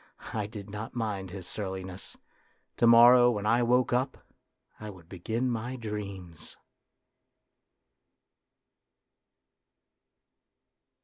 I 0.33 0.47
did 0.47 0.67
not 0.67 0.95
mind 0.95 1.29
his 1.29 1.45
surliness; 1.45 2.17
to 2.77 2.87
morrow 2.87 3.29
when 3.29 3.45
I 3.45 3.61
woke 3.61 3.93
up, 3.93 4.17
I 4.79 4.89
would 4.89 5.07
begin 5.07 5.47
my 5.51 5.75
dreams. 5.75 6.57